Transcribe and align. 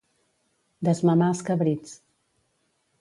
Desmamar 0.87 1.27
els 1.33 1.43
cabrits. 1.51 1.93